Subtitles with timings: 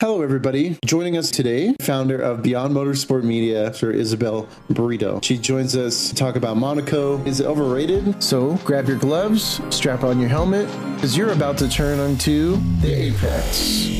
[0.00, 0.78] Hello, everybody.
[0.84, 5.18] Joining us today, founder of Beyond Motorsport Media, Sir Isabel Brito.
[5.24, 7.18] She joins us to talk about Monaco.
[7.24, 8.22] Is it overrated?
[8.22, 12.92] So grab your gloves, strap on your helmet, because you're about to turn onto the
[12.92, 13.98] Apex.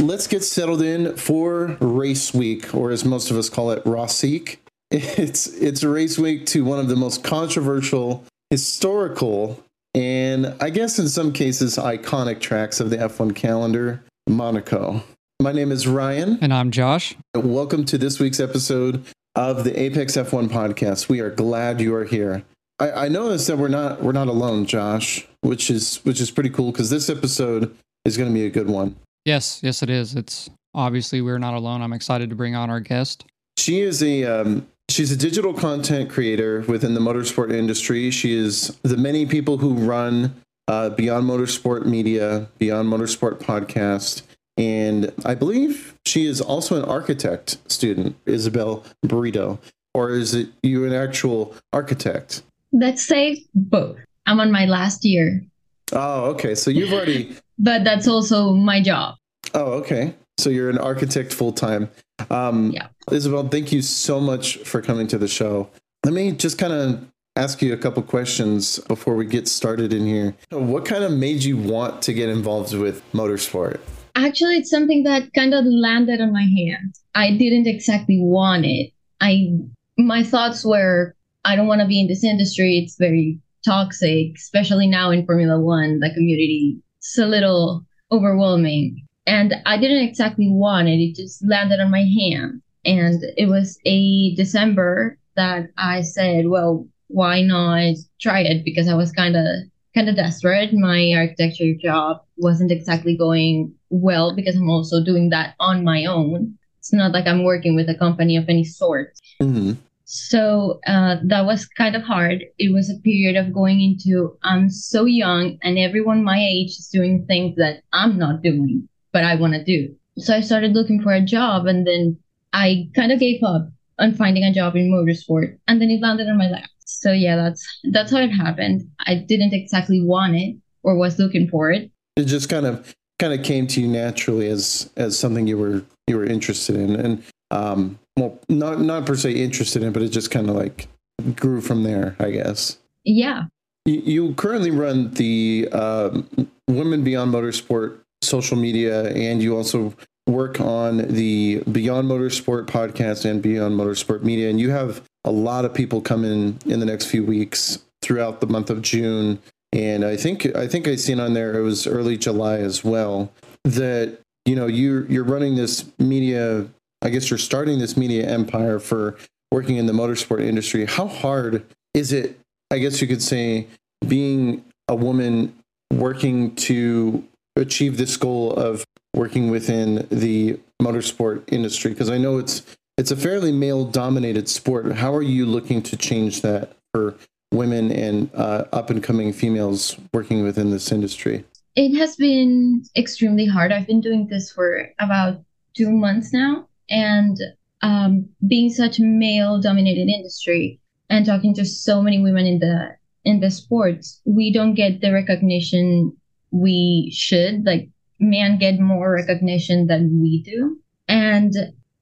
[0.00, 4.63] Let's get settled in for race week, or as most of us call it, Rossique.
[4.96, 9.60] It's it's a race week to one of the most controversial, historical,
[9.92, 15.02] and I guess in some cases iconic tracks of the F1 calendar, Monaco.
[15.42, 16.38] My name is Ryan.
[16.40, 17.16] And I'm Josh.
[17.34, 21.08] Welcome to this week's episode of the Apex F1 podcast.
[21.08, 22.44] We are glad you are here.
[22.78, 26.50] I, I noticed that we're not we're not alone, Josh, which is which is pretty
[26.50, 28.94] cool because this episode is going to be a good one.
[29.24, 30.14] Yes, yes, it is.
[30.14, 31.82] It's obviously we're not alone.
[31.82, 33.24] I'm excited to bring on our guest.
[33.56, 38.10] She is a um, she's a digital content creator within the motorsport industry.
[38.10, 40.34] She is the many people who run
[40.68, 44.22] uh, Beyond Motorsport Media, Beyond Motorsport Podcast,
[44.56, 49.58] and I believe she is also an architect student, Isabel Brito.
[49.92, 52.42] Or is it you an actual architect?
[52.72, 53.98] Let's say both.
[54.26, 55.44] I'm on my last year.
[55.92, 56.54] Oh, okay.
[56.54, 57.36] So you've already.
[57.58, 59.16] but that's also my job.
[59.54, 60.14] Oh, okay.
[60.38, 61.88] So you're an architect full time.
[62.30, 62.88] Um, yeah.
[63.10, 65.68] Isabel, thank you so much for coming to the show.
[66.04, 67.04] Let me just kind of
[67.36, 70.34] ask you a couple questions before we get started in here.
[70.50, 73.80] What kind of made you want to get involved with motorsport?
[74.14, 76.94] Actually, it's something that kind of landed on my hand.
[77.14, 78.92] I didn't exactly want it.
[79.20, 79.50] I
[79.98, 81.14] my thoughts were
[81.44, 82.78] I don't want to be in this industry.
[82.78, 86.00] It's very toxic, especially now in Formula 1.
[86.00, 91.00] The community it's a little overwhelming and I didn't exactly want it.
[91.00, 92.62] It just landed on my hand.
[92.84, 98.64] And it was a December that I said, well, why not try it?
[98.64, 99.46] Because I was kind of
[99.94, 100.72] kind of desperate.
[100.72, 106.58] My architecture job wasn't exactly going well because I'm also doing that on my own.
[106.78, 109.12] It's not like I'm working with a company of any sort.
[109.40, 109.72] Mm-hmm.
[110.06, 112.44] So uh, that was kind of hard.
[112.58, 116.88] It was a period of going into I'm so young and everyone my age is
[116.92, 119.94] doing things that I'm not doing but I want to do.
[120.18, 122.18] So I started looking for a job and then
[122.54, 126.28] I kind of gave up on finding a job in motorsport and then it landed
[126.28, 126.70] on my lap.
[126.86, 128.88] So yeah, that's that's how it happened.
[129.00, 131.90] I didn't exactly want it or was looking for it.
[132.16, 135.84] It just kind of kind of came to you naturally as as something you were
[136.06, 140.08] you were interested in and um well not not per se interested in but it
[140.08, 140.88] just kind of like
[141.36, 142.78] grew from there, I guess.
[143.04, 143.44] Yeah.
[143.86, 146.28] You, you currently run the um,
[146.68, 149.94] Women Beyond Motorsport social media, and you also
[150.26, 154.48] work on the Beyond Motorsport podcast and Beyond Motorsport Media.
[154.48, 158.46] And you have a lot of people coming in the next few weeks throughout the
[158.46, 159.38] month of June.
[159.72, 163.32] And I think I think I seen on there it was early July as well
[163.64, 166.66] that you know you're you're running this media.
[167.02, 169.16] I guess you're starting this media empire for
[169.50, 170.86] working in the motorsport industry.
[170.86, 172.38] How hard is it?
[172.70, 173.66] I guess you could say
[174.06, 175.54] being a woman
[175.92, 177.24] working to
[177.56, 181.92] achieve this goal of working within the motorsport industry?
[181.92, 182.62] Because I know it's
[182.96, 184.92] it's a fairly male dominated sport.
[184.92, 187.14] How are you looking to change that for
[187.52, 191.44] women and uh, up and coming females working within this industry?
[191.76, 193.72] It has been extremely hard.
[193.72, 195.42] I've been doing this for about
[195.74, 197.36] two months now, and
[197.82, 200.80] um, being such a male dominated industry
[201.10, 205.12] and talking to so many women in the in the sports, we don't get the
[205.12, 206.14] recognition
[206.50, 207.88] we should like
[208.20, 210.78] men get more recognition than we do.
[211.08, 211.52] And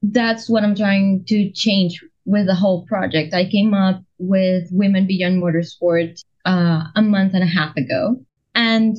[0.05, 3.33] that's what i'm trying to change with the whole project.
[3.33, 8.17] I came up with women beyond motorsport uh, a month and a half ago.
[8.55, 8.97] And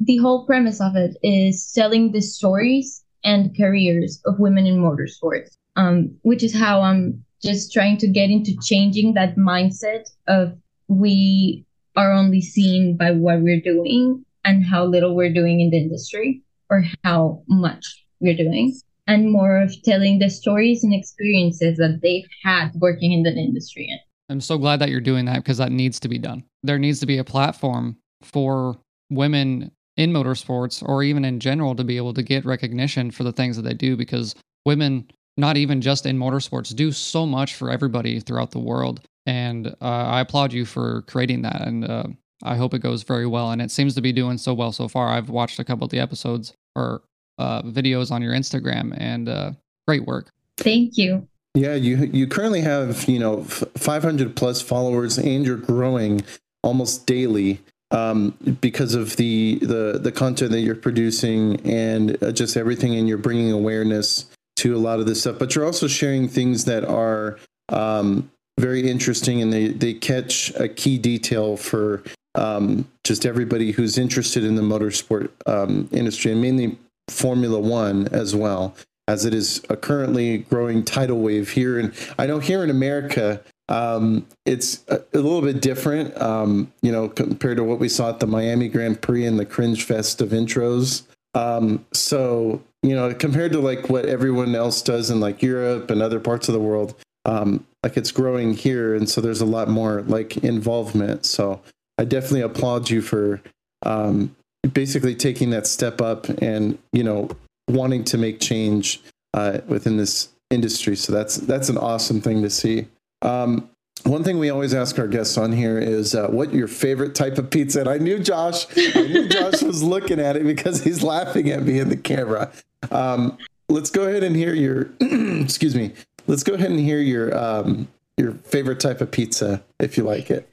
[0.00, 5.56] the whole premise of it is telling the stories and careers of women in motorsports
[5.76, 10.56] um, which is how i'm just trying to get into changing that mindset of
[10.88, 11.64] we
[11.96, 16.42] are only seen by what we're doing and how little we're doing in the industry
[16.70, 18.74] or how much we're doing
[19.06, 23.90] and more of telling the stories and experiences that they've had working in the industry.
[24.30, 26.44] I'm so glad that you're doing that because that needs to be done.
[26.62, 28.78] There needs to be a platform for
[29.10, 33.32] women in motorsports or even in general to be able to get recognition for the
[33.32, 34.34] things that they do because
[34.64, 39.02] women, not even just in motorsports, do so much for everybody throughout the world.
[39.26, 41.60] And uh, I applaud you for creating that.
[41.60, 42.04] And uh,
[42.44, 44.88] I hope it goes very well, and it seems to be doing so well so
[44.88, 45.08] far.
[45.08, 47.02] I've watched a couple of the episodes or
[47.38, 49.52] uh, videos on your Instagram, and uh,
[49.86, 50.30] great work.
[50.58, 51.26] Thank you.
[51.54, 56.22] Yeah, you you currently have you know 500 plus followers, and you're growing
[56.62, 57.60] almost daily
[57.90, 58.30] um,
[58.60, 63.18] because of the the the content that you're producing and uh, just everything, and you're
[63.18, 64.26] bringing awareness
[64.56, 65.38] to a lot of this stuff.
[65.38, 67.38] But you're also sharing things that are
[67.68, 72.02] um, very interesting, and they they catch a key detail for
[72.34, 76.78] um, just everybody who's interested in the motorsport um, industry, and mainly
[77.08, 78.74] Formula One as well
[79.06, 81.78] as it is a currently growing tidal wave here.
[81.78, 86.92] And I know here in America, um, it's a, a, little bit different, um, you
[86.92, 90.20] know, compared to what we saw at the Miami Grand Prix and the cringe fest
[90.20, 91.02] of intros.
[91.34, 96.02] Um, so, you know, compared to like what everyone else does in like Europe and
[96.02, 96.94] other parts of the world,
[97.24, 98.94] um, like it's growing here.
[98.94, 101.24] And so there's a lot more like involvement.
[101.24, 101.60] So
[101.98, 103.40] I definitely applaud you for
[103.82, 104.34] um,
[104.72, 107.30] basically taking that step up and, you know,
[107.68, 109.02] wanting to make change
[109.32, 110.96] uh, within this industry.
[110.96, 112.86] So that's that's an awesome thing to see.
[113.22, 113.68] Um,
[114.04, 117.38] one thing we always ask our guests on here is uh, what your favorite type
[117.38, 117.80] of pizza.
[117.80, 121.62] And I knew Josh, I knew Josh was looking at it because he's laughing at
[121.62, 122.52] me in the camera.
[122.90, 123.38] Um,
[123.68, 125.92] let's go ahead and hear your, excuse me.
[126.26, 130.30] Let's go ahead and hear your um, your favorite type of pizza if you like
[130.30, 130.48] it.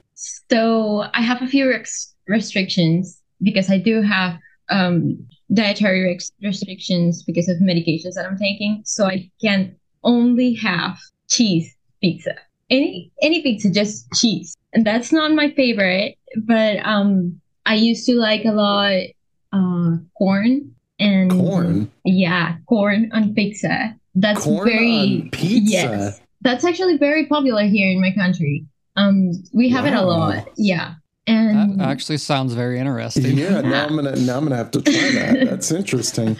[0.49, 4.37] So I have a few rex- restrictions because I do have
[4.69, 8.83] um, dietary rex- restrictions because of medications that I'm taking.
[8.85, 10.97] So I can only have
[11.29, 12.35] cheese pizza.
[12.69, 14.55] Any any pizza, just cheese.
[14.73, 19.01] And that's not my favorite, but um I used to like a lot
[19.51, 21.91] uh corn and corn.
[22.05, 23.95] Yeah, corn on pizza.
[24.15, 25.63] That's corn very pizza.
[25.63, 26.21] Yes.
[26.41, 28.65] That's actually very popular here in my country.
[28.95, 29.91] Um we have wow.
[29.91, 30.49] it a lot.
[30.57, 30.95] Yeah.
[31.27, 33.37] And that actually sounds very interesting.
[33.37, 35.45] Yeah, now I'm gonna now I'm gonna have to try that.
[35.49, 36.37] That's interesting.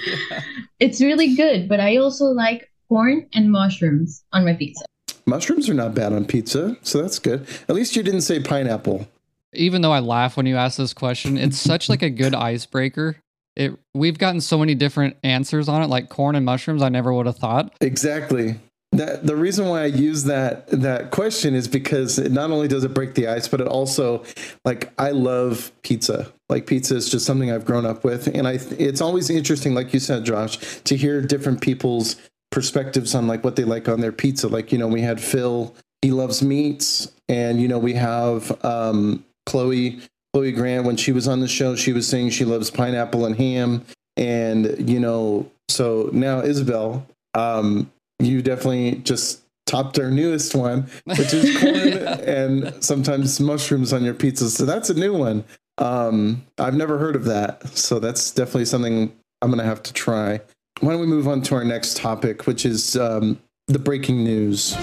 [0.80, 4.86] It's really good, but I also like corn and mushrooms on my pizza.
[5.26, 7.48] Mushrooms are not bad on pizza, so that's good.
[7.70, 9.08] At least you didn't say pineapple.
[9.54, 13.18] Even though I laugh when you ask this question, it's such like a good icebreaker.
[13.56, 16.82] It we've gotten so many different answers on it, like corn and mushrooms.
[16.82, 17.72] I never would have thought.
[17.82, 18.60] Exactly
[18.92, 22.84] that the reason why I use that that question is because it not only does
[22.84, 24.24] it break the ice, but it also
[24.66, 26.32] like I love pizza.
[26.50, 29.94] Like pizza is just something I've grown up with, and I it's always interesting, like
[29.94, 32.18] you said, Josh, to hear different people's
[32.52, 34.50] perspectives on like what they like on their pizza.
[34.50, 39.26] Like you know, we had Phil, he loves meats, and you know we have um,
[39.46, 40.02] Chloe.
[40.34, 43.36] Chloe Grant, when she was on the show, she was saying she loves pineapple and
[43.36, 43.84] ham.
[44.16, 47.92] And, you know, so now Isabel, um,
[48.26, 51.94] you definitely just topped our newest one, which is corn
[52.28, 54.50] and sometimes mushrooms on your pizza.
[54.50, 55.44] So that's a new one.
[55.78, 57.68] Um, I've never heard of that.
[57.70, 60.42] So that's definitely something I'm going to have to try.
[60.82, 64.76] Why don't we move on to our next topic, which is um, the breaking news.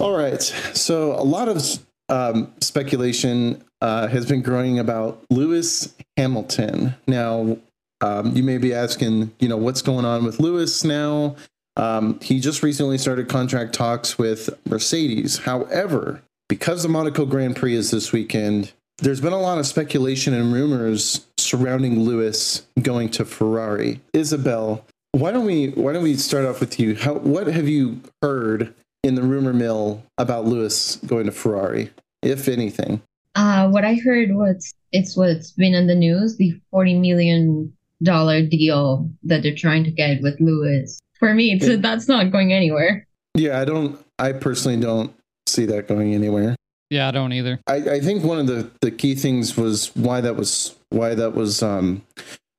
[0.00, 0.42] All right.
[0.42, 1.62] So a lot of
[2.08, 6.94] um, speculation uh, has been growing about Lewis Hamilton.
[7.06, 7.56] Now,
[8.02, 11.36] um, you may be asking, you know, what's going on with Lewis now?
[11.76, 15.38] Um, he just recently started contract talks with Mercedes.
[15.38, 20.34] However, because the Monaco Grand Prix is this weekend, there's been a lot of speculation
[20.34, 24.00] and rumors surrounding Lewis going to Ferrari.
[24.12, 26.96] Isabel, why don't we why don't we start off with you?
[26.96, 31.90] How what have you heard in the rumor mill about Lewis going to Ferrari,
[32.22, 33.00] if anything?
[33.34, 38.42] Uh, what I heard was it's what's been in the news, the 40 million dollar
[38.42, 40.98] deal that they're trying to get with Lewis.
[41.18, 43.06] For me, so that's not going anywhere.
[43.36, 43.98] Yeah, I don't.
[44.18, 45.14] I personally don't
[45.46, 46.56] see that going anywhere.
[46.90, 47.60] Yeah, I don't either.
[47.66, 51.34] I, I think one of the, the key things was why that was why that
[51.34, 52.02] was um,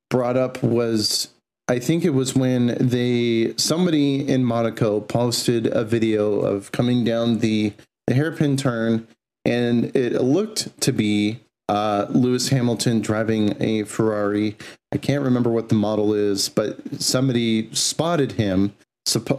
[0.10, 1.30] brought up was
[1.68, 7.40] I think it was when they somebody in Monaco posted a video of coming down
[7.40, 7.74] the,
[8.08, 9.08] the hairpin turn
[9.46, 11.40] and it looked to be
[11.70, 14.58] uh, Lewis Hamilton driving a Ferrari.
[14.94, 18.74] I can't remember what the model is, but somebody spotted him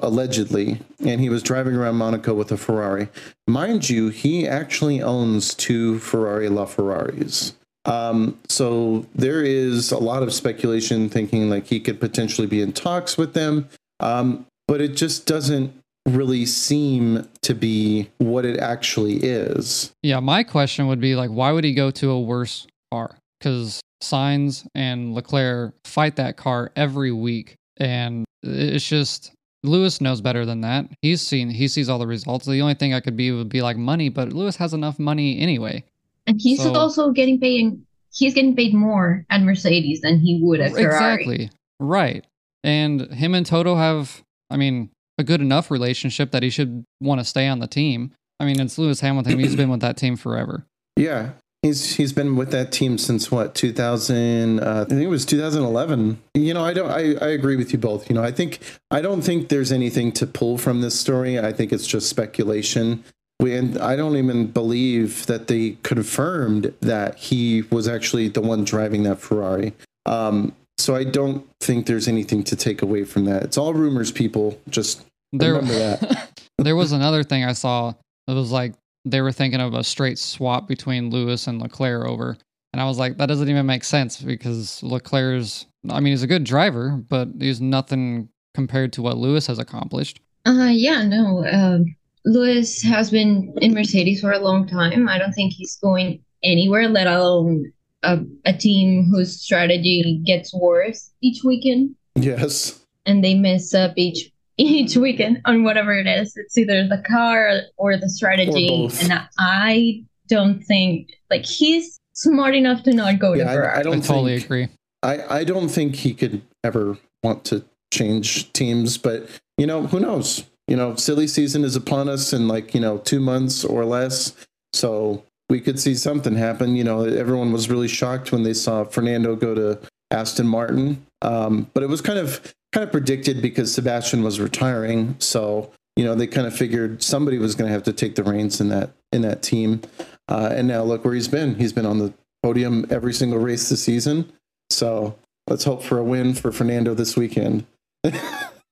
[0.03, 3.09] allegedly, and he was driving around Monaco with a Ferrari.
[3.47, 7.55] Mind you, he actually owns two Ferrari LaFerraris.
[7.87, 12.73] Um, so there is a lot of speculation thinking like he could potentially be in
[12.73, 13.69] talks with them,
[14.01, 15.73] um, but it just doesn't
[16.07, 19.93] really seem to be what it actually is.
[20.03, 23.17] Yeah, my question would be like, why would he go to a worse car?
[23.39, 29.33] Because Sainz and Leclerc fight that car every week, and it's just
[29.63, 30.87] Lewis knows better than that.
[31.01, 32.47] He's seen he sees all the results.
[32.47, 35.39] The only thing I could be would be like money, but Lewis has enough money
[35.41, 35.85] anyway.
[36.27, 37.81] And he's so, also getting paid.
[38.13, 41.15] He's getting paid more at Mercedes than he would at Ferrari.
[41.15, 42.25] Exactly right.
[42.63, 47.21] And him and Toto have, I mean, a good enough relationship that he should want
[47.21, 48.13] to stay on the team.
[48.41, 49.39] I mean, it's Lewis Hamilton.
[49.39, 50.67] He's been with that team forever.
[50.97, 51.31] Yeah.
[51.63, 56.21] He's he's been with that team since what 2000 uh, I think it was 2011.
[56.35, 58.11] You know, I don't I, I agree with you both.
[58.11, 58.59] You know, I think
[58.91, 61.39] I don't think there's anything to pull from this story.
[61.39, 63.03] I think it's just speculation.
[63.41, 68.65] We, and I don't even believe that they confirmed that he was actually the one
[68.65, 69.73] driving that Ferrari.
[70.05, 73.43] Um, so I don't think there's anything to take away from that.
[73.43, 74.59] It's all rumors, people.
[74.69, 75.03] Just
[75.33, 76.41] There, remember that.
[76.59, 77.95] there was another thing I saw
[78.27, 82.37] that was like they were thinking of a straight swap between Lewis and Leclerc over.
[82.73, 86.27] And I was like, that doesn't even make sense because Leclerc's, I mean, he's a
[86.27, 90.21] good driver, but he's nothing compared to what Lewis has accomplished.
[90.47, 91.47] Uh, yeah, no.
[91.47, 95.09] Um, Lewis has been in Mercedes for a long time.
[95.09, 97.73] I don't think he's going anywhere, let alone
[98.05, 102.81] a, a team whose strategy gets worse each weekend, yes.
[103.07, 106.37] and they mess up each each weekend on whatever it is.
[106.37, 109.03] It's either the car or the strategy, both.
[109.03, 113.77] and I don't think like he's smart enough to not go Yeah, to I, Ferrari.
[113.77, 114.69] I I don't totally think agree.
[115.03, 120.01] I, I don't think he could ever want to change teams, but you know, who
[120.01, 120.45] knows?
[120.67, 124.35] You know, silly season is upon us in like, you know, two months or less.
[124.73, 126.77] So we could see something happen.
[126.77, 131.07] You know, everyone was really shocked when they saw Fernando go to Aston Martin.
[131.23, 135.17] Um, but it was kind of kind of predicted because Sebastian was retiring.
[135.19, 138.61] So, you know, they kind of figured somebody was gonna have to take the reins
[138.61, 139.83] in that in that team.
[140.29, 141.55] Uh, and now look where he's been.
[141.57, 144.33] He's been on the podium every single race this season.
[144.71, 145.17] So
[145.49, 147.67] let's hope for a win for Fernando this weekend.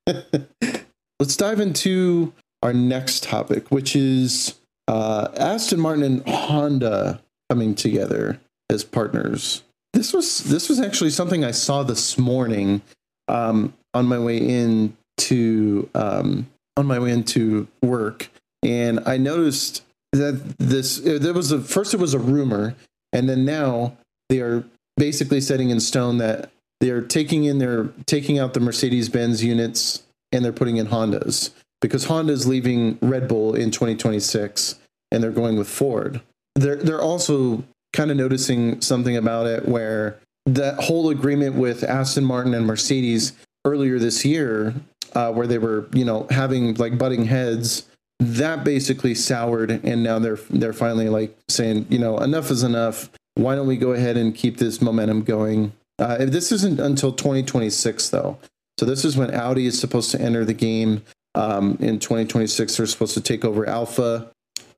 [0.06, 7.20] let's dive into our next topic, which is uh, Aston Martin and Honda
[7.50, 9.62] coming together as partners.
[9.92, 12.82] This was this was actually something I saw this morning
[13.28, 18.30] um, on my way in to um, on my way into work,
[18.62, 22.74] and I noticed that this there was a first it was a rumor,
[23.12, 23.96] and then now
[24.28, 24.64] they are
[24.96, 30.02] basically setting in stone that they're taking in their taking out the Mercedes Benz units
[30.32, 31.50] and they're putting in Hondas
[31.82, 34.76] because Honda's leaving Red Bull in 2026
[35.10, 36.22] and they're going with Ford.
[36.54, 42.24] They're they're also kind of noticing something about it where that whole agreement with Aston
[42.24, 43.34] Martin and Mercedes
[43.64, 44.74] earlier this year,
[45.14, 47.86] uh, where they were you know having like butting heads,
[48.20, 53.10] that basically soured, and now they're they're finally like saying you know enough is enough.
[53.34, 55.72] Why don't we go ahead and keep this momentum going?
[55.98, 58.38] Uh, this isn't until 2026 though,
[58.78, 61.02] so this is when Audi is supposed to enter the game.
[61.34, 64.30] Um, in 2026, they're supposed to take over Alpha.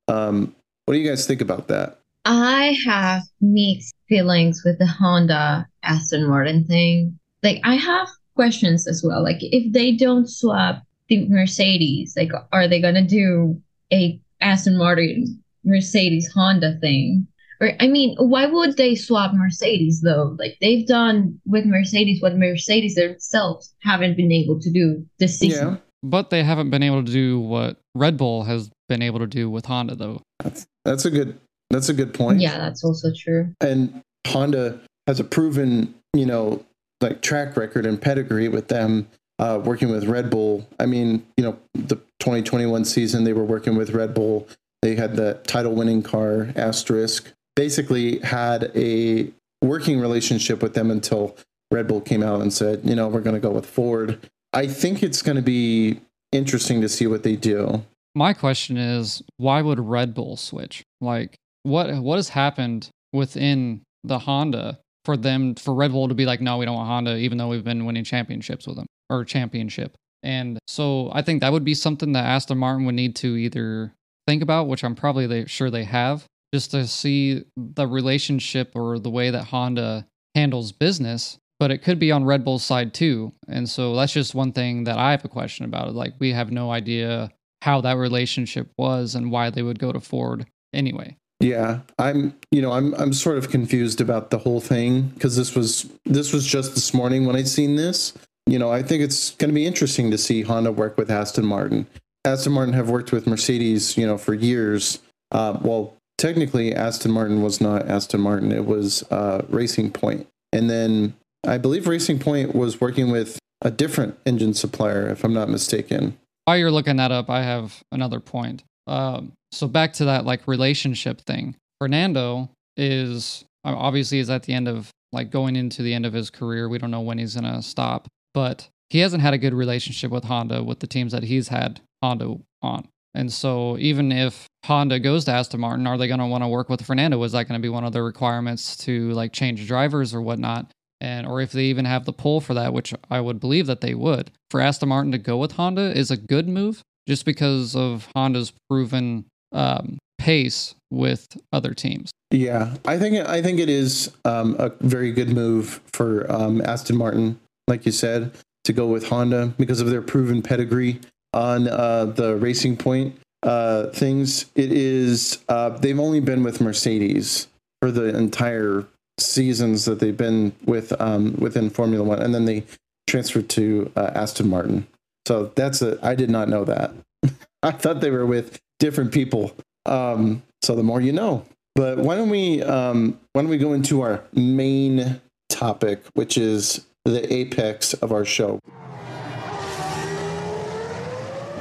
[0.09, 1.99] Um, what do you guys think about that?
[2.25, 7.19] I have mixed feelings with the Honda Aston Martin thing.
[7.43, 9.23] Like I have questions as well.
[9.23, 13.61] Like if they don't swap the Mercedes, like are they gonna do
[13.93, 17.27] a Aston Martin Mercedes Honda thing?
[17.61, 20.37] Or I mean, why would they swap Mercedes though?
[20.39, 25.69] Like they've done with Mercedes what Mercedes themselves haven't been able to do this season.
[25.69, 29.27] Yeah, But they haven't been able to do what Red Bull has been able to
[29.27, 30.23] do with Honda, though.
[30.43, 32.41] that's that's a good that's a good point.
[32.41, 33.55] Yeah, that's also true.
[33.61, 36.65] and Honda has a proven, you know,
[37.01, 39.09] like track record and pedigree with them
[39.39, 40.67] uh, working with Red Bull.
[40.79, 44.49] I mean, you know, the 2021 season they were working with Red Bull.
[44.83, 47.33] They had the title-winning car asterisk.
[47.57, 49.31] Basically, had a
[49.63, 51.37] working relationship with them until
[51.71, 54.19] Red Bull came out and said, you know, we're going to go with Ford.
[54.55, 56.01] I think it's going to be
[56.33, 57.83] interesting to see what they do.
[58.15, 60.83] My question is, why would Red Bull switch?
[61.01, 61.35] Like,
[61.65, 66.41] what what has happened within the Honda for them for Red Bull to be like,
[66.41, 69.97] no, we don't want Honda, even though we've been winning championships with them or championship.
[70.23, 73.93] And so I think that would be something that Aston Martin would need to either
[74.27, 78.99] think about, which I'm probably they, sure they have, just to see the relationship or
[78.99, 81.39] the way that Honda handles business.
[81.61, 83.33] But it could be on Red Bull's side too.
[83.49, 85.95] And so that's just one thing that I have a question about.
[85.95, 87.31] Like, we have no idea
[87.63, 91.17] how that relationship was and why they would go to Ford anyway.
[91.41, 95.55] Yeah, I'm you know, I'm I'm sort of confused about the whole thing because this
[95.55, 98.15] was this was just this morning when I seen this.
[98.47, 101.47] You know, I think it's going to be interesting to see Honda work with Aston
[101.47, 101.87] Martin.
[102.25, 105.01] Aston Martin have worked with Mercedes, you know, for years.
[105.33, 110.71] Uh, well, technically, Aston Martin was not Aston Martin; it was uh, Racing Point, and
[110.71, 111.15] then
[111.47, 116.17] I believe Racing Point was working with a different engine supplier, if I'm not mistaken.
[116.45, 118.63] While you're looking that up, I have another point.
[118.87, 121.57] Um, so back to that like relationship thing.
[121.81, 126.29] Fernando is obviously is at the end of like going into the end of his
[126.29, 126.69] career.
[126.69, 130.25] We don't know when he's gonna stop, but he hasn't had a good relationship with
[130.25, 132.89] Honda with the teams that he's had Honda on.
[133.15, 136.49] And so even if Honda goes to Aston Martin, are they going to want to
[136.49, 137.23] work with Fernando?
[137.23, 140.73] Is that going to be one of the requirements to like change drivers or whatnot?
[141.05, 143.83] And or if they even have the pull for that, which I would believe that
[143.83, 147.77] they would, for Aston Martin to go with Honda is a good move just because
[147.77, 152.11] of Honda's proven um, pace with other teams.
[152.31, 156.97] Yeah, I think I think it is um, a very good move for um, Aston
[156.97, 158.33] Martin, like you said,
[158.65, 161.01] to go with Honda because of their proven pedigree
[161.35, 164.47] on uh, the Racing Point uh, things.
[164.55, 167.47] It is uh, they've only been with Mercedes
[167.83, 168.87] for the entire
[169.19, 172.65] seasons that they've been with um, within Formula One, and then they
[173.07, 174.87] transferred to uh, Aston Martin.
[175.27, 176.93] So that's a I did not know that.
[177.63, 179.57] I thought they were with different people.
[179.87, 181.45] Um, so the more you know.
[181.75, 186.87] But why don't we um, why don't we go into our main topic, which is
[187.05, 188.61] the apex of our show.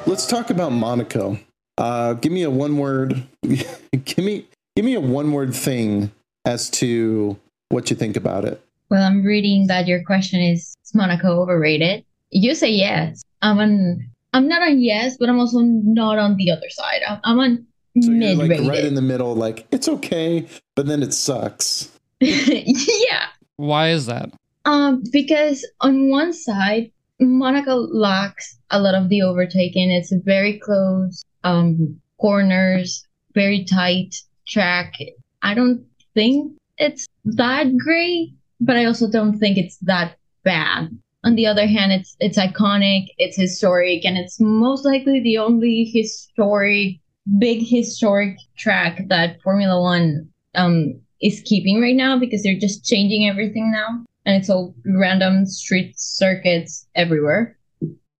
[0.06, 1.40] Let's talk about Monaco.
[1.78, 3.24] Uh, give me a one word.
[3.42, 6.12] give me give me a one word thing
[6.46, 7.38] as to
[7.74, 8.62] what do you think about it.
[8.90, 12.06] Well, I'm reading that your question is is Monaco overrated?
[12.30, 13.24] You say yes.
[13.42, 14.10] I'm on.
[14.34, 17.02] I'm not on yes, but I'm also not on the other side.
[17.08, 17.68] I'm, I'm on
[18.02, 18.68] So you're mid like rated.
[18.68, 21.92] right in the middle, like it's okay, but then it sucks.
[22.20, 23.28] yeah.
[23.58, 24.32] Why is that?
[24.66, 29.92] Um, because on one side, Monaco lacks a lot of the overtaking.
[29.92, 34.16] It's a very close um corners, very tight
[34.48, 34.94] track.
[35.42, 40.90] I don't think it's that great, but I also don't think it's that bad.
[41.26, 45.86] On the other hand, it's it's iconic, it's historic, and it's most likely the only
[45.86, 47.00] historic,
[47.40, 53.28] big historic track that Formula One um is keeping right now because they're just changing
[53.30, 57.58] everything now and it's all random street circuits everywhere.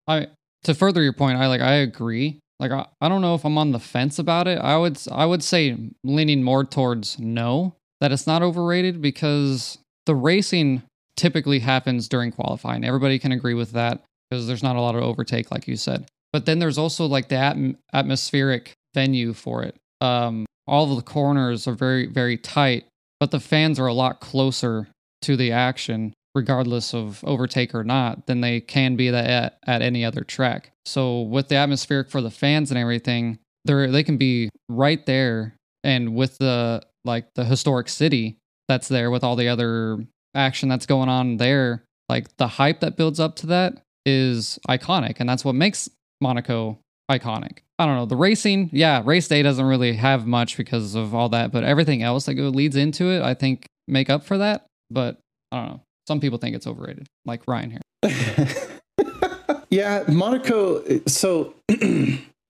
[0.08, 0.28] I
[0.64, 2.40] to further your point, I like I agree.
[2.60, 4.60] Like I, I don't know if I'm on the fence about it.
[4.60, 10.14] I would I would say leaning more towards no, that it's not overrated because the
[10.14, 10.84] racing
[11.16, 12.84] typically happens during qualifying.
[12.84, 16.06] Everybody can agree with that because there's not a lot of overtake like you said.
[16.34, 19.78] But then there's also like the atm- atmospheric venue for it.
[20.02, 22.84] Um all of the corners are very very tight,
[23.22, 24.90] but the fans are a lot closer
[25.22, 30.04] to the action regardless of overtake or not than they can be at, at any
[30.04, 30.72] other track.
[30.84, 35.56] So with the atmospheric for the fans and everything, they're they can be right there
[35.86, 38.38] and with the like the historic city
[38.68, 40.00] that's there with all the other
[40.36, 45.18] action that's going on there, like the hype that builds up to that is iconic
[45.20, 45.90] and that's what makes
[46.22, 47.60] Monaco iconic.
[47.80, 48.06] I don't know.
[48.06, 52.04] The racing, yeah, race day doesn't really have much because of all that, but everything
[52.04, 54.66] else that leads into it, I think make up for that.
[54.90, 55.20] But
[55.52, 55.82] I don't know.
[56.08, 58.48] Some people think it's overrated, like Ryan here.
[59.70, 60.84] yeah, Monaco.
[61.08, 61.56] So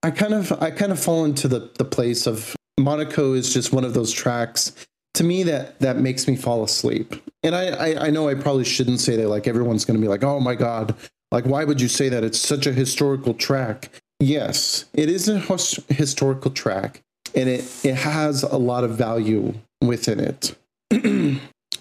[0.04, 3.72] I kind of I kind of fall into the the place of Monaco is just
[3.72, 4.74] one of those tracks
[5.14, 7.16] to me that that makes me fall asleep.
[7.44, 9.28] And I I, I know I probably shouldn't say that.
[9.28, 10.96] Like everyone's going to be like, oh my god,
[11.32, 12.24] like why would you say that?
[12.24, 13.90] It's such a historical track.
[14.20, 17.02] Yes, it is a his- historical track,
[17.36, 20.56] and it it has a lot of value within it.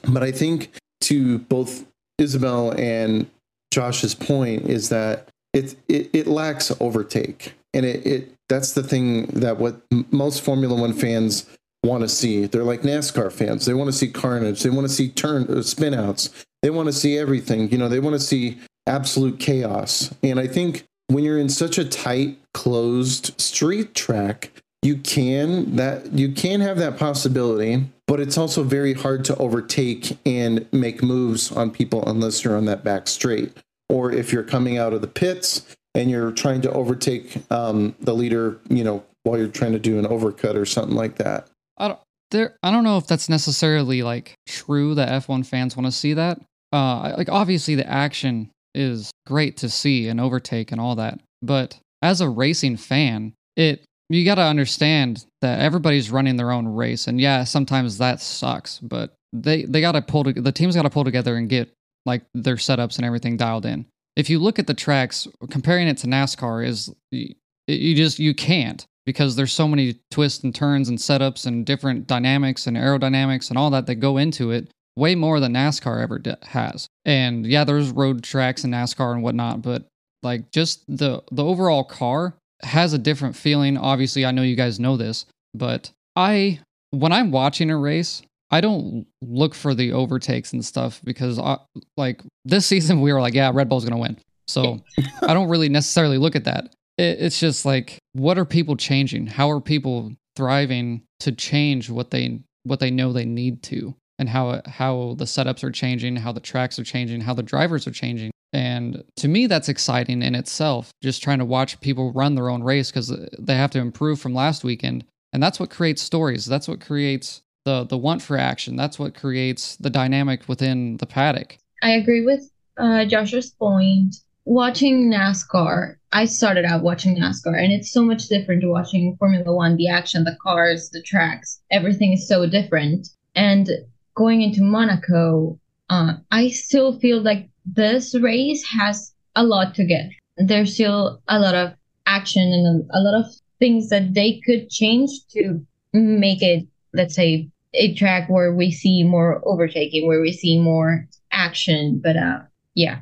[0.09, 0.71] but I think
[1.03, 1.85] to both
[2.19, 3.31] Isabel and
[3.73, 9.27] Josh's point is that it it, it lacks overtake, and it, it that's the thing
[9.29, 11.47] that what most Formula One fans
[11.83, 12.47] want to see.
[12.47, 13.65] They're like NASCAR fans.
[13.65, 14.63] They want to see carnage.
[14.63, 16.31] They want to see turn uh, spin outs.
[16.61, 17.71] They want to see everything.
[17.71, 20.15] You know, they want to see absolute chaos.
[20.23, 26.13] And I think when you're in such a tight, closed street track, you can that
[26.13, 31.53] you can have that possibility but it's also very hard to overtake and make moves
[31.53, 33.57] on people unless you're on that back straight
[33.89, 38.15] or if you're coming out of the pits and you're trying to overtake um, the
[38.15, 41.89] leader you know while you're trying to do an overcut or something like that I
[41.89, 42.01] don't
[42.33, 42.57] there.
[42.63, 46.41] I don't know if that's necessarily like true that F1 fans want to see that.
[46.73, 51.79] Uh, like obviously the action is great to see and overtake and all that, but
[52.01, 57.07] as a racing fan, it you got to understand that everybody's running their own race,
[57.07, 60.91] and yeah, sometimes that sucks, but they they got to pull the teams got to
[60.91, 61.71] pull together and get
[62.07, 63.87] like their setups and everything dialed in.
[64.17, 68.85] If you look at the tracks, comparing it to NASCAR is you just you can't
[69.07, 73.59] because there's so many twists and turns and setups and different dynamics and aerodynamics and
[73.59, 76.87] all that that go into it way more than NASCAR ever has.
[77.05, 79.87] And yeah, there's road tracks in NASCAR and whatnot, but
[80.23, 83.77] like just the the overall car has a different feeling.
[83.77, 88.23] Obviously, I know you guys know this, but I when I'm watching a race,
[88.53, 91.57] I don't look for the overtakes and stuff because uh,
[91.97, 94.19] like this season we were like, yeah, Red Bull's gonna win.
[94.47, 94.81] So
[95.23, 96.75] I don't really necessarily look at that.
[96.99, 99.27] It, it's just like, what are people changing?
[99.27, 104.29] How are people thriving to change what they what they know they need to, and
[104.29, 107.93] how how the setups are changing, how the tracks are changing, how the drivers are
[107.93, 108.31] changing.
[108.55, 110.91] And to me, that's exciting in itself.
[111.03, 114.35] Just trying to watch people run their own race because they have to improve from
[114.35, 116.45] last weekend, and that's what creates stories.
[116.45, 118.77] That's what creates the the want for action.
[118.77, 121.59] That's what creates the dynamic within the paddock.
[121.83, 124.17] I agree with uh, Josh's point.
[124.45, 129.55] Watching NASCAR, I started out watching NASCAR, and it's so much different to watching Formula
[129.55, 129.77] One.
[129.77, 133.09] The action, the cars, the tracks, everything is so different.
[133.37, 133.71] And
[134.17, 140.11] going into Monaco, uh, I still feel like this race has a lot to give.
[140.37, 141.75] There's still a lot of
[142.07, 143.27] action and a, a lot of
[143.61, 149.03] things that they could change to make it, let's say, a track where we see
[149.03, 152.01] more overtaking, where we see more action.
[152.03, 152.41] But uh,
[152.75, 153.01] yeah.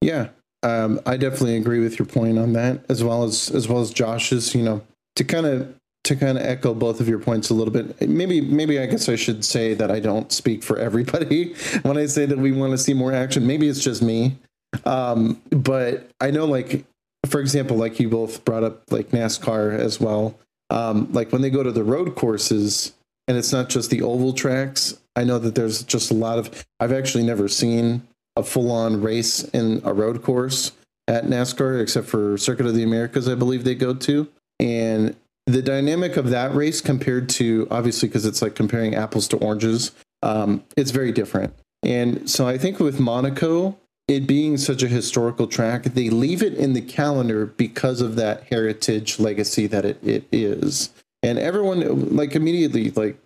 [0.00, 0.28] Yeah,
[0.62, 3.90] um, I definitely agree with your point on that, as well as as well as
[3.92, 4.54] Josh's.
[4.54, 4.82] You know,
[5.16, 8.08] to kind of to kind of echo both of your points a little bit.
[8.08, 12.06] Maybe maybe I guess I should say that I don't speak for everybody when I
[12.06, 13.46] say that we want to see more action.
[13.46, 14.38] Maybe it's just me,
[14.84, 16.86] um, but I know like
[17.26, 20.38] for example, like you both brought up like NASCAR as well.
[20.70, 22.92] Um, like when they go to the road courses,
[23.28, 24.98] and it's not just the oval tracks.
[25.16, 26.64] I know that there's just a lot of.
[26.78, 28.02] I've actually never seen
[28.36, 30.72] a full-on race in a road course
[31.08, 34.28] at NASCAR, except for Circuit of the Americas, I believe they go to,
[34.60, 39.36] and the dynamic of that race compared to obviously because it's like comparing apples to
[39.38, 41.54] oranges, um, it's very different.
[41.82, 46.54] And so I think with Monaco, it being such a historical track, they leave it
[46.54, 50.90] in the calendar because of that heritage legacy that it, it is.
[51.22, 53.16] And everyone like immediately like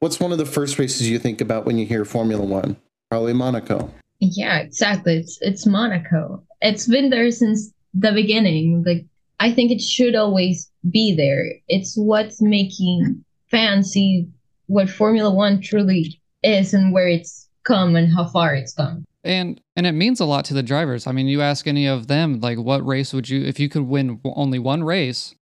[0.00, 2.76] what's one of the first races you think about when you hear Formula One?
[3.10, 3.90] Probably Monaco.
[4.20, 5.18] Yeah, exactly.
[5.18, 6.42] It's it's Monaco.
[6.60, 8.82] It's been there since the beginning.
[8.84, 9.04] Like
[9.40, 11.52] I think it should always be there.
[11.68, 14.26] It's what's making fans see
[14.66, 19.04] what Formula One truly is and where it's come and how far it's come.
[19.22, 20.24] And and it means a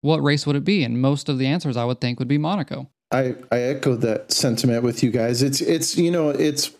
[0.02, 0.84] what race would it be?
[0.84, 2.90] And most of the answers I would think would be Monaco.
[3.12, 5.42] I, I echo that sentiment with you guys.
[5.44, 6.72] It's it's you know it's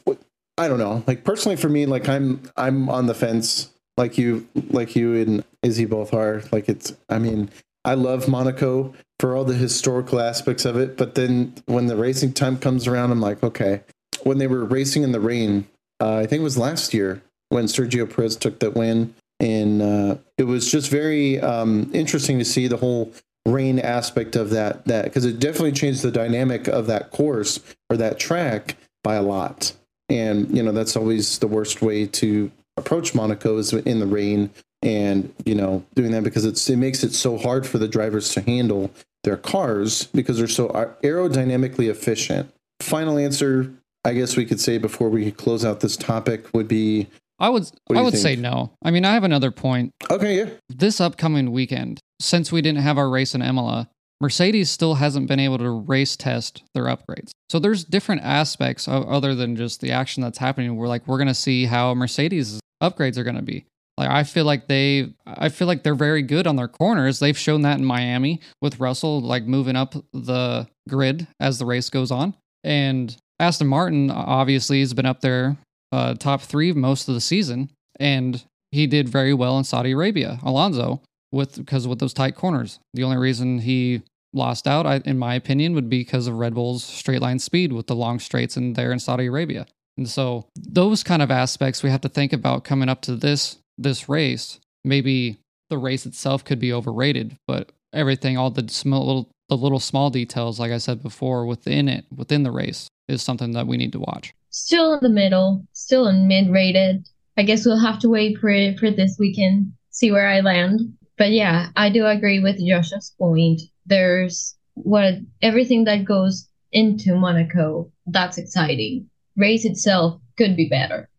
[0.58, 1.04] I don't know.
[1.08, 5.44] Like personally for me, like I'm I'm on the fence like you like you and
[5.62, 6.44] Izzy both are.
[6.52, 7.50] Like it's I mean,
[7.84, 12.34] I love Monaco for all the historical aspects of it, but then when the racing
[12.34, 13.82] time comes around, I'm like, okay.
[14.24, 15.68] When they were racing in the rain,
[16.00, 20.18] uh, I think it was last year when Sergio Perez took that win, and uh,
[20.38, 23.12] it was just very um, interesting to see the whole
[23.48, 27.98] rain aspect of that that because it definitely changed the dynamic of that course or
[27.98, 29.74] that track by a lot.
[30.10, 34.50] And you know that's always the worst way to approach monaco is in the rain
[34.82, 38.30] and you know doing that because it's it makes it so hard for the drivers
[38.30, 38.92] to handle
[39.24, 40.70] their cars because they're so
[41.04, 42.52] aerodynamically efficient.
[42.80, 43.72] Final answer
[44.04, 47.08] i guess we could say before we close out this topic would be
[47.42, 48.22] I would I would think?
[48.22, 48.74] say no.
[48.84, 49.92] I mean, I have another point.
[50.10, 50.50] Okay, yeah.
[50.70, 53.90] This upcoming weekend, since we didn't have our race in Imola,
[54.22, 57.32] Mercedes still hasn't been able to race test their upgrades.
[57.50, 60.76] So there's different aspects of, other than just the action that's happening.
[60.76, 63.66] We're like we're going to see how Mercedes upgrades are going to be.
[63.98, 67.18] Like I feel like they I feel like they're very good on their corners.
[67.18, 71.90] They've shown that in Miami with Russell like moving up the grid as the race
[71.90, 72.36] goes on.
[72.64, 75.58] And Aston Martin obviously has been up there
[75.92, 80.40] uh, top 3 most of the season and he did very well in Saudi Arabia.
[80.44, 81.02] Alonso
[81.32, 82.80] with because with those tight corners.
[82.94, 84.02] The only reason he
[84.34, 87.74] lost out, I, in my opinion, would be because of Red Bull's straight line speed
[87.74, 89.66] with the long straights in there in Saudi Arabia.
[89.98, 93.58] And so those kind of aspects we have to think about coming up to this
[93.78, 94.60] this race.
[94.84, 95.38] Maybe
[95.70, 100.10] the race itself could be overrated, but everything, all the small little the little small
[100.10, 103.92] details, like I said before, within it, within the race, is something that we need
[103.92, 104.34] to watch.
[104.52, 107.08] Still in the middle, still in mid rated.
[107.38, 110.82] I guess we'll have to wait for for this weekend, see where I land.
[111.18, 117.92] But yeah, I do agree with Joshua's point there's what everything that goes into Monaco.
[118.08, 119.10] That's exciting.
[119.36, 121.10] Race itself could be better.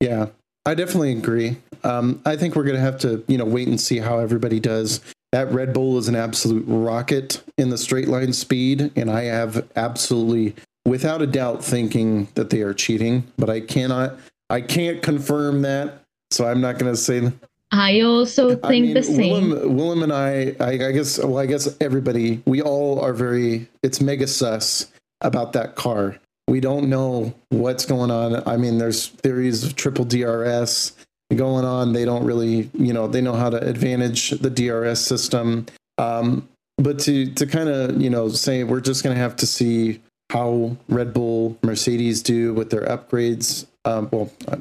[0.00, 0.26] Yeah,
[0.64, 1.56] I definitely agree.
[1.84, 4.60] Um, I think we're going to have to, you know, wait and see how everybody
[4.60, 5.00] does.
[5.32, 9.66] That Red Bull is an absolute rocket in the straight line speed, and I have
[9.76, 10.54] absolutely,
[10.86, 13.24] without a doubt, thinking that they are cheating.
[13.36, 14.14] But I cannot,
[14.48, 17.32] I can't confirm that, so I'm not going to say
[17.72, 19.50] I also think I mean, the same.
[19.50, 23.68] Willem, Willem and I, I, I, guess, well, I guess everybody, we all are very,
[23.82, 26.16] it's mega sus about that car.
[26.48, 28.46] We don't know what's going on.
[28.46, 30.92] I mean, there's theories of triple DRS.
[31.34, 31.92] going on.
[31.92, 35.66] They don't really, you know, they know how to advantage the DRS system.
[35.98, 39.46] Um, but to to kind of you know say we're just going to have to
[39.46, 40.00] see
[40.36, 43.66] how Red Bull, Mercedes do with their upgrades.
[43.86, 44.58] Um, well, uh,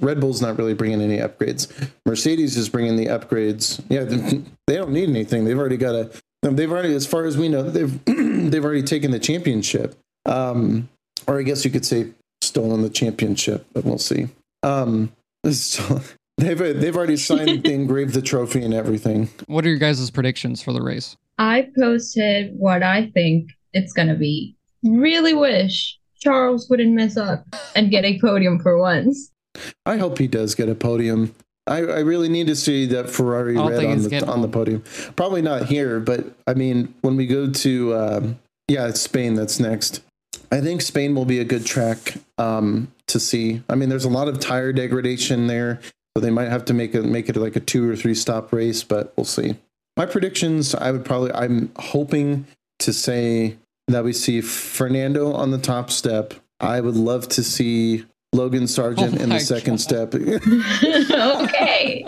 [0.00, 1.90] Red Bull's not really bringing any upgrades.
[2.04, 3.80] Mercedes is bringing the upgrades.
[3.88, 4.04] Yeah,
[4.66, 5.44] they don't need anything.
[5.44, 6.10] They've already got a.
[6.42, 8.04] They've already, as far as we know, they've
[8.50, 9.96] they've already taken the championship.
[10.26, 10.88] Um,
[11.26, 12.08] or I guess you could say
[12.42, 14.28] stolen the championship, but we'll see.
[14.62, 15.12] Um,
[15.50, 16.00] so
[16.36, 19.30] they've they've already signed the engraved the trophy and everything.
[19.46, 21.16] What are your guys' predictions for the race?
[21.38, 24.56] I posted what I think it's gonna be.
[24.82, 29.30] Really wish Charles wouldn't mess up and get a podium for once.
[29.86, 31.34] I hope he does get a podium.
[31.66, 34.82] I, I really need to see that Ferrari red on the on the podium.
[35.14, 39.60] Probably not here, but I mean, when we go to um, yeah, it's Spain that's
[39.60, 40.02] next.
[40.50, 43.62] I think Spain will be a good track um, to see.
[43.68, 45.80] I mean, there's a lot of tire degradation there,
[46.16, 48.52] so they might have to make it make it like a two or three stop
[48.52, 49.56] race, but we'll see.
[49.96, 52.46] My predictions, I would probably, I'm hoping
[52.78, 53.56] to say
[53.92, 56.34] that we see Fernando on the top step.
[56.60, 59.80] I would love to see Logan Sargeant oh in the second God.
[59.80, 60.14] step.
[61.44, 62.04] okay.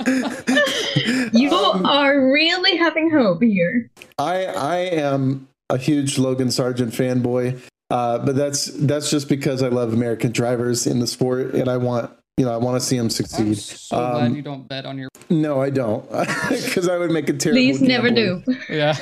[1.32, 3.90] you um, are really having hope here.
[4.18, 7.60] I I am a huge Logan Sargeant fanboy.
[7.90, 11.76] Uh, but that's that's just because I love American drivers in the sport and I
[11.76, 13.46] want you know, I want to see him succeed.
[13.46, 15.08] I'm so um, glad you don't bet on your.
[15.30, 16.08] No, I don't,
[16.48, 17.60] because I would make a terrible.
[17.60, 18.42] Please never do.
[18.68, 18.96] Yeah.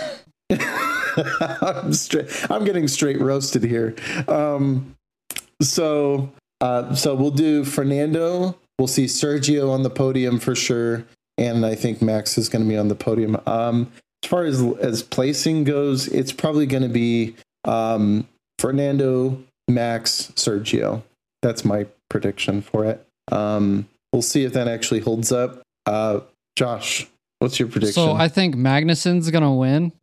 [1.41, 2.29] I'm straight.
[2.51, 3.95] I'm getting straight roasted here.
[4.29, 4.97] Um,
[5.61, 8.59] so, uh, so we'll do Fernando.
[8.79, 11.05] We'll see Sergio on the podium for sure,
[11.39, 13.41] and I think Max is going to be on the podium.
[13.47, 13.93] Um,
[14.25, 18.27] as far as as placing goes, it's probably going to be um,
[18.59, 21.03] Fernando, Max, Sergio.
[21.43, 23.05] That's my prediction for it.
[23.31, 25.63] Um, we'll see if that actually holds up.
[25.87, 26.21] Uh,
[26.57, 27.07] Josh,
[27.39, 27.95] what's your prediction?
[27.95, 29.93] So I think Magnussen's gonna win.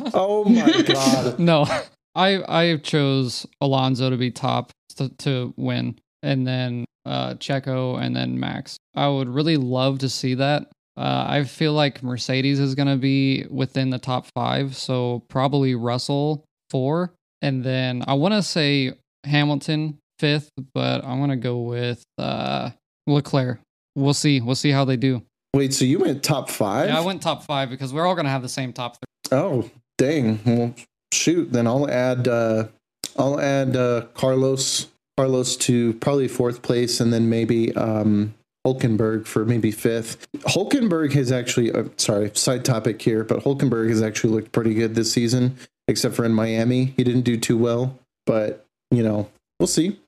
[0.14, 1.38] oh my god!
[1.38, 1.66] no,
[2.14, 8.14] I I chose Alonso to be top to, to win, and then uh, Checo, and
[8.14, 8.76] then Max.
[8.94, 10.66] I would really love to see that.
[10.96, 15.74] Uh, I feel like Mercedes is going to be within the top five, so probably
[15.74, 18.92] Russell four, and then I want to say
[19.24, 22.70] Hamilton fifth, but I'm gonna go with uh,
[23.08, 23.60] Leclerc.
[23.96, 24.40] We'll see.
[24.40, 25.22] We'll see how they do.
[25.54, 26.88] Wait, so you went top five?
[26.88, 29.38] Yeah, I went top five because we're all gonna have the same top three.
[29.38, 29.70] Oh,
[30.02, 30.40] dang.
[30.44, 30.74] Well,
[31.12, 31.52] shoot.
[31.52, 32.26] Then I'll add.
[32.26, 32.68] Uh,
[33.16, 34.88] I'll add uh, Carlos.
[35.16, 38.34] Carlos to probably fourth place, and then maybe um,
[38.66, 40.26] Hulkenberg for maybe fifth.
[40.46, 44.94] Hulkenberg has actually, uh, sorry, side topic here, but Hulkenberg has actually looked pretty good
[44.94, 46.94] this season, except for in Miami.
[46.96, 49.28] He didn't do too well, but, you know,
[49.60, 50.00] we'll see.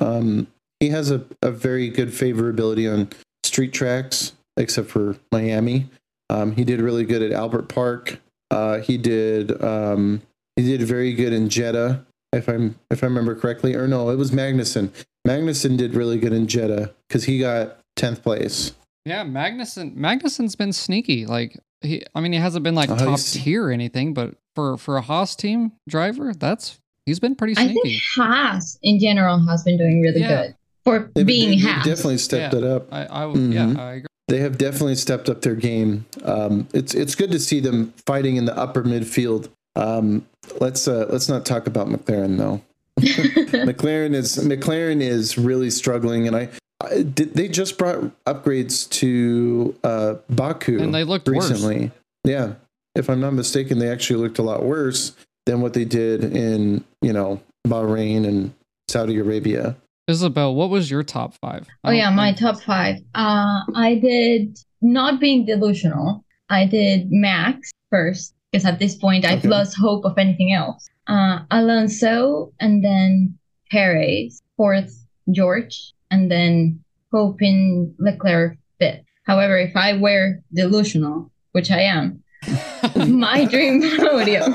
[0.00, 0.48] Um,
[0.80, 3.10] he has a, a very good favorability on
[3.44, 5.88] street tracks, except for Miami.
[6.30, 8.18] Um, he did really good at Albert Park.
[8.50, 10.22] Uh, he did um,
[10.56, 13.74] he did very good in Jeddah, if I'm if I remember correctly.
[13.74, 14.90] Or no, it was Magnussen.
[15.26, 18.72] Magnussen did really good in Jeddah because he got tenth place.
[19.04, 21.26] Yeah, Magnussen Magnussen's been sneaky.
[21.26, 24.76] Like he, I mean, he hasn't been like uh, top tier or anything, but for
[24.76, 27.70] for a Haas team driver, that's He's been pretty sneaky.
[27.70, 30.42] I think Haas in general has been doing really yeah.
[30.42, 31.86] good for they've, being they've Haas.
[31.86, 32.58] Definitely stepped yeah.
[32.58, 32.92] it up.
[32.92, 33.52] I, I mm-hmm.
[33.52, 34.07] yeah, I agree.
[34.28, 36.04] They have definitely stepped up their game.
[36.22, 39.48] Um, it's it's good to see them fighting in the upper midfield.
[39.74, 40.26] Um,
[40.60, 42.60] let's uh, let's not talk about McLaren though.
[43.00, 46.48] McLaren is McLaren is really struggling, and I,
[46.82, 51.80] I did, they just brought upgrades to uh, Baku and they looked recently.
[51.80, 51.90] Worse.
[52.24, 52.52] Yeah,
[52.94, 56.84] if I'm not mistaken, they actually looked a lot worse than what they did in
[57.00, 58.52] you know Bahrain and
[58.88, 59.76] Saudi Arabia.
[60.08, 61.68] Isabel, what was your top five?
[61.84, 62.96] Oh yeah, my top five.
[63.14, 66.24] Uh, I did not being delusional.
[66.48, 70.88] I did Max first because at this point I've lost hope of anything else.
[71.06, 73.38] Uh, Alonso and then
[73.70, 79.04] Perez fourth, George, and then hoping Leclerc fifth.
[79.24, 82.22] However, if I were delusional, which I am,
[82.96, 84.52] my dream podium.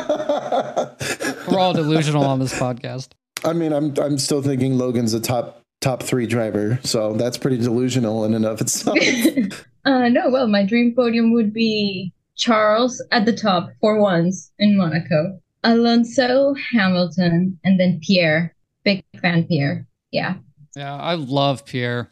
[1.48, 3.10] We're all delusional on this podcast.
[3.46, 7.58] I mean, I'm I'm still thinking Logan's a top top three driver, so that's pretty
[7.58, 8.98] delusional in and of itself.
[9.86, 14.78] uh, no, well, my dream podium would be Charles at the top for once in
[14.78, 18.56] Monaco, Alonso, Hamilton, and then Pierre.
[18.84, 19.88] Big fan Pierre.
[20.12, 20.36] Yeah.
[20.76, 22.10] Yeah, I love Pierre.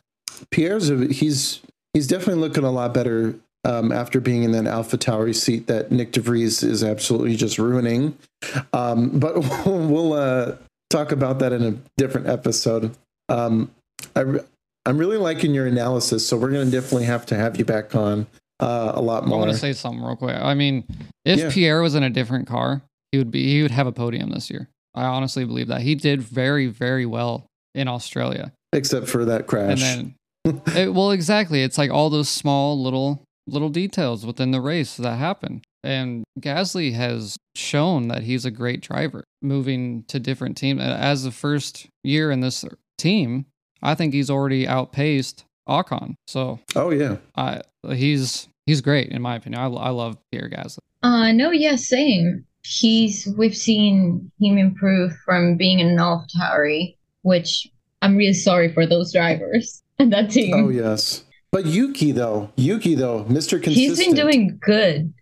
[0.52, 1.62] Pierre's a, he's
[1.94, 5.90] he's definitely looking a lot better um, after being in that Alpha Tauri seat that
[5.90, 8.18] Nyck de Vries is absolutely just ruining.
[8.74, 10.56] Um, but we'll uh,
[10.92, 12.96] talk about that in a different episode.
[13.30, 13.72] Um,
[14.16, 14.24] I,
[14.86, 17.96] I'm really liking your analysis, so we're going to definitely have to have you back
[17.96, 18.28] on
[18.60, 19.38] uh, a lot more.
[19.38, 20.36] I want to say something real quick.
[20.36, 20.84] I mean,
[21.26, 21.52] if Yeah.
[21.52, 24.50] Pierre was in a different car, he would be he would have a podium this
[24.50, 24.70] year.
[24.94, 25.82] I honestly believe that.
[25.82, 28.52] He did very, very well in Australia.
[28.74, 29.82] Except for that crash.
[29.82, 31.64] And then it, well, exactly.
[31.64, 35.62] It's like all those small little little details within the race that happen.
[35.84, 40.82] And Gasly has shown that he's a great driver, moving to different teams.
[40.82, 42.64] As the first year in this
[42.98, 43.46] team,
[43.82, 46.16] I think he's already outpaced Ocon.
[46.28, 47.62] So oh yeah, I
[47.94, 49.62] he's he's great in my opinion.
[49.62, 50.80] I, I love Pierre Gasly.
[51.04, 52.46] Uh, no, yeah, same.
[52.64, 57.68] He's we've seen him improve from being in an AlphaTauri, which
[58.02, 60.54] I'm really sorry for those drivers and that team.
[60.54, 61.24] oh yes.
[61.52, 63.98] But Yuki though, Yuki though, Mister Consistent.
[63.98, 65.14] He's been doing good.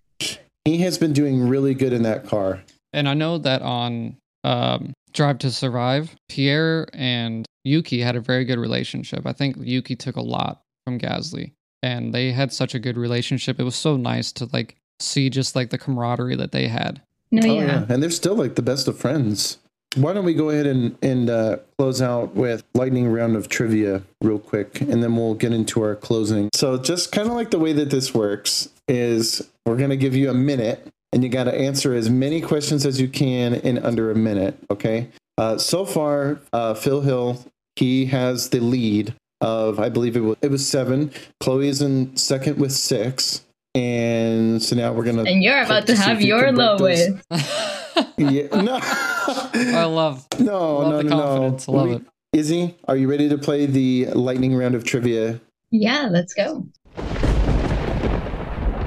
[0.65, 2.61] He has been doing really good in that car.
[2.93, 8.45] And I know that on um, Drive to Survive, Pierre and Yuki had a very
[8.45, 9.25] good relationship.
[9.25, 11.51] I think Yuki took a lot from Gasly,
[11.83, 13.59] and they had such a good relationship.
[13.59, 17.01] It was so nice to like see just like the camaraderie that they had.
[17.31, 17.65] No, Oh yeah.
[17.65, 19.59] yeah, and they're still like the best of friends.
[19.95, 24.03] Why don't we go ahead and and uh, close out with lightning round of trivia
[24.21, 26.49] real quick, and then we'll get into our closing.
[26.53, 30.29] So just kind of like the way that this works is we're gonna give you
[30.29, 34.11] a minute, and you got to answer as many questions as you can in under
[34.11, 34.57] a minute.
[34.69, 35.07] Okay.
[35.37, 37.39] Uh, so far, uh, Phil Hill
[37.77, 41.11] he has the lead of I believe it was it was seven.
[41.39, 45.23] Chloe is in second with six, and so now we're gonna.
[45.23, 47.11] And you're about to have your can lowest.
[48.17, 48.79] Yeah, no.
[48.81, 51.67] I love, no, love no, the no, confidence.
[51.67, 51.73] no.
[51.73, 52.01] Love We- it.
[52.31, 55.39] Izzy, are you ready to play the lightning round of trivia?
[55.71, 56.65] Yeah, let's go.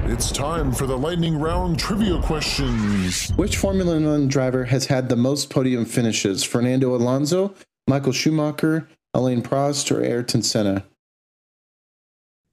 [0.05, 3.29] It's time for the lightning round trivia questions.
[3.31, 6.43] Which Formula One driver has had the most podium finishes?
[6.43, 7.55] Fernando Alonso,
[7.87, 10.83] Michael Schumacher, Alain Prost, or Ayrton Senna?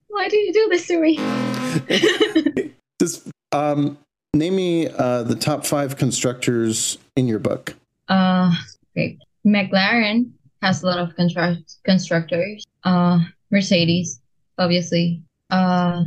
[0.09, 2.73] Why do you do this to me?
[3.01, 3.99] Just um,
[4.33, 7.75] name me uh, the top five constructors in your book.
[8.09, 8.55] uh,
[8.97, 9.19] okay.
[9.45, 10.31] McLaren
[10.63, 12.65] has a lot of construct constructors.
[12.85, 13.19] Uh,
[13.51, 14.21] Mercedes,
[14.57, 15.23] obviously.
[15.51, 16.05] Uh,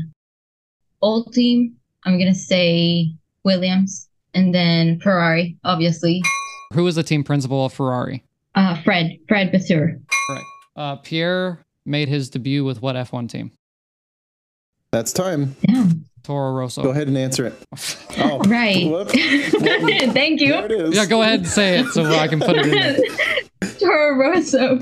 [1.04, 3.14] old team, I'm gonna say
[3.44, 6.24] Williams, and then Ferrari, obviously.
[6.74, 8.24] Who was the team principal of Ferrari?
[8.56, 10.00] Uh, Fred, Fred Vasseur.
[10.28, 10.46] Correct.
[10.76, 13.52] Uh, Pierre made his debut with what F1 team?
[14.92, 15.56] That's time.
[15.68, 15.88] Yeah,
[16.24, 16.82] Toro Rosso.
[16.84, 17.54] Go ahead and answer it.
[18.26, 18.90] Oh, right.
[18.90, 19.10] whoop.
[20.14, 20.50] Thank you.
[20.54, 20.96] There it is.
[20.96, 23.70] Yeah, go ahead and say it so I can put it in there.
[23.80, 24.80] Toro Rosso.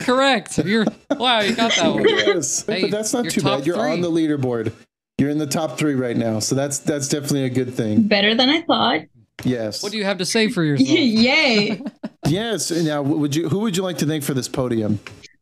[0.00, 0.58] Correct.
[0.58, 2.08] You're wow, you got that one.
[2.08, 3.66] Yes, Hey, but that's not you're too bad.
[3.66, 3.92] You're three.
[3.92, 4.72] on the leaderboard.
[5.18, 8.02] You're in the top three right now, so that's that's definitely a good thing.
[8.08, 9.00] Better than I thought.
[9.44, 9.82] Yes.
[9.82, 10.88] What do you have to say for yourself?
[10.90, 11.80] Yay.
[12.28, 12.72] Yes.
[12.72, 13.48] Now, would you?
[13.48, 14.98] Who would you like to thank for this podium?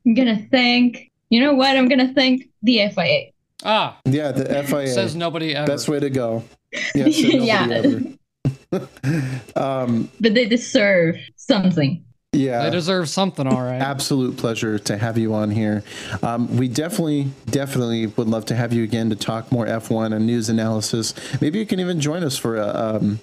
[0.06, 1.10] I'm gonna thank.
[1.30, 1.78] You know what?
[1.78, 3.30] I'm gonna thank the FIA.
[3.64, 4.88] Ah, Yeah, the FIA.
[4.88, 5.66] says nobody ever.
[5.66, 6.44] Best way to go.
[6.94, 8.18] Yes, said nobody
[8.70, 8.80] Yeah.
[9.56, 12.04] um, But they deserve something.
[12.34, 12.64] Yeah.
[12.64, 13.80] They deserve something, all right.
[13.80, 15.82] Absolute pleasure to have you on here.
[16.22, 20.26] Um, we definitely, definitely would love to have you again to talk more F1 and
[20.26, 21.14] news analysis.
[21.40, 23.20] Maybe you can even join us for a um,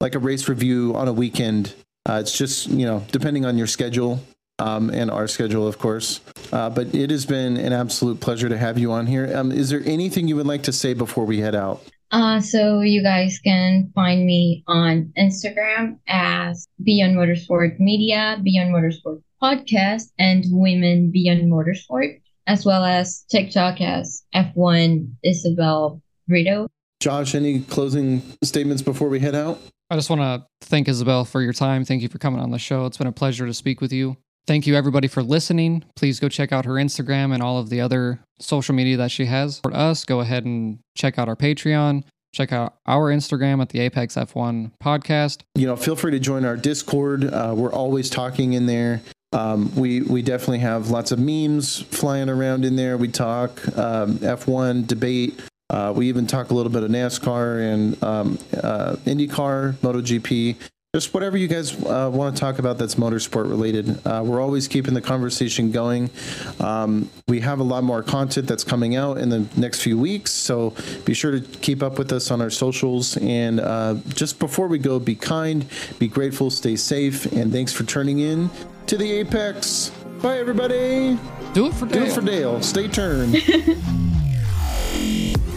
[0.00, 1.74] like a race review on a weekend.
[2.08, 4.20] Uh, it's just you know depending on your schedule
[4.58, 6.20] um, and our schedule, of course.
[6.52, 9.30] Uh, but it has been an absolute pleasure to have you on here.
[9.34, 11.82] Um, is there anything you would like to say before we head out?
[12.12, 19.22] Uh, so you guys can find me on Instagram as Beyond Motorsport Media, Beyond Motorsport
[19.42, 26.68] Podcast, and Women Beyond Motorsport, as well as TikTok as F1 Isabel Brito.
[27.00, 29.58] Josh, any closing statements before we head out?
[29.88, 31.84] I just want to thank Isabel for your time.
[31.86, 32.84] Thank you for coming on the show.
[32.84, 34.18] It's been a pleasure to speak with you.
[34.46, 35.84] Thank you, everybody, for listening.
[35.94, 39.26] Please go check out her Instagram and all of the other social media that she
[39.26, 39.60] has.
[39.60, 42.02] For us, go ahead and check out our Patreon.
[42.34, 45.42] Check out our Instagram at the Apex F1 podcast.
[45.54, 47.24] you know, feel free to join our Discord.
[47.32, 49.00] Uh, we're always talking in there.
[49.32, 52.96] Um, we we definitely have lots of memes flying around in there.
[52.96, 55.40] We talk um, F1 debate.
[55.70, 60.56] Uh, we even talk a little bit of NASCAR and um, uh, IndyCar, MotoGP,
[60.94, 63.98] just whatever you guys uh, want to talk about that's motorsport related.
[64.06, 66.10] Uh, we're always keeping the conversation going.
[66.60, 70.32] Um, we have a lot more content that's coming out in the next few weeks,
[70.32, 70.74] so
[71.06, 73.16] be sure to keep up with us on our socials.
[73.16, 75.64] And uh, just before we go, be kind,
[75.98, 78.50] be grateful, stay safe, and thanks for turning in
[78.84, 79.92] to the Apex.
[80.20, 81.18] Bye, everybody.
[81.54, 82.00] Do it for Dale.
[82.00, 82.60] Do it for Dale.
[82.60, 83.36] Stay turned.